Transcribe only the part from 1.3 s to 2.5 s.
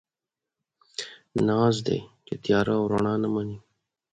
ناز دی، چې